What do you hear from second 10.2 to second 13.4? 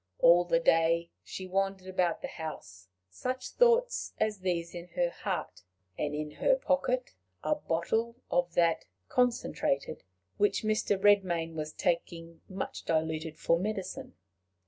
which Mr. Redmain was taking much diluted